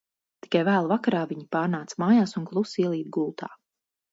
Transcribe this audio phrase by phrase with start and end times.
[0.45, 3.53] Tikai vēlu vakarā viņi pārnāca mājās un klusi ielīda gultā.